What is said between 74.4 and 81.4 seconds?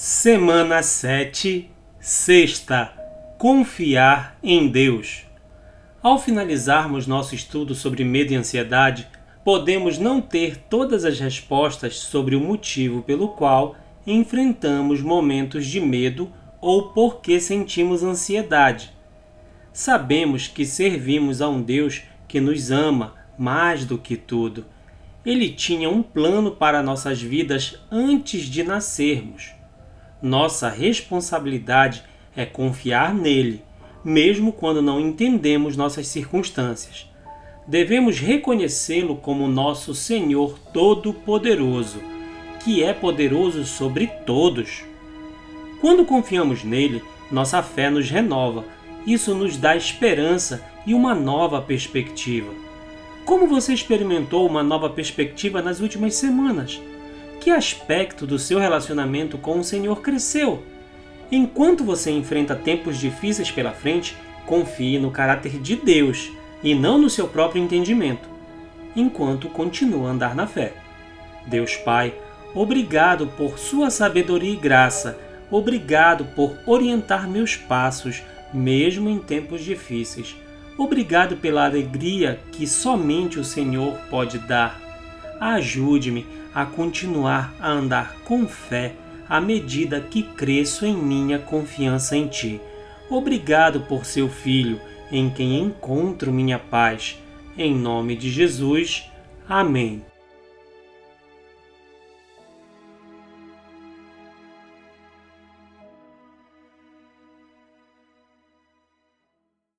e graça, obrigado por orientar meus passos, mesmo em tempos difíceis. Obrigado